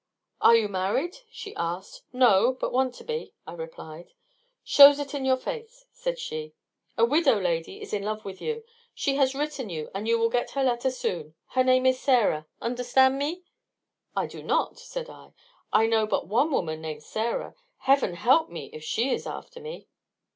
[0.41, 2.01] "Are you married?" she asked.
[2.11, 4.13] "No, but want to be," I replied.
[4.63, 6.55] "Shows it in your face," said she.
[6.97, 8.63] "A widow lady is in love with you.
[8.95, 11.35] She has written you, and you will get her letter soon.
[11.49, 12.47] Her name is Sarah.
[12.59, 13.43] Understand me?"
[14.15, 15.33] "I do not," said I;
[15.71, 17.53] "I know but one woman named Sarah.
[17.81, 19.87] Heaven help me if she is after me!"